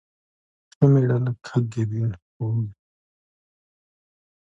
[0.75, 2.71] ښه مېړه لکه ګبين خوږ وي